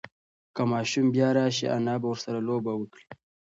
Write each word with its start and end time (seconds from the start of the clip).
که 0.55 0.61
ماشوم 0.71 1.05
بیا 1.13 1.29
راشي، 1.37 1.65
انا 1.75 1.93
به 2.01 2.07
ورسره 2.11 2.39
لوبه 2.47 2.71
وکړي. 2.75 3.05